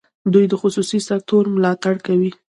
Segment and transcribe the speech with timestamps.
[0.33, 2.31] دوی د خصوصي سکټور ملاتړ کوي.